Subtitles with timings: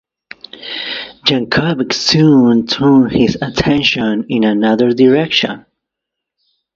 [1.27, 5.63] Yankovic soon turned his attention in another direction.